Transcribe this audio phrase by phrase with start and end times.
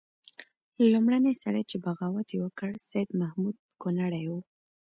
[0.91, 4.39] لومړنی سړی چې بغاوت یې وکړ سید محمود کنړی وو.